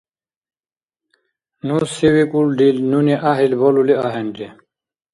[1.65, 4.47] Ну се викӀулрил нуни гӀяхӀил балули ахӀенри.